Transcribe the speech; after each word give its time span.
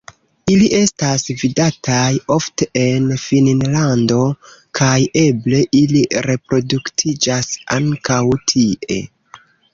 Ili 0.51 0.67
estas 0.75 1.25
vidataj 1.41 2.07
ofte 2.35 2.67
en 2.83 3.05
Finnlando 3.25 4.17
kaj 4.81 4.95
eble 5.25 5.61
ili 5.83 6.03
reproduktiĝas 6.31 7.53
ankaŭ 7.79 8.21
tie. 8.55 9.01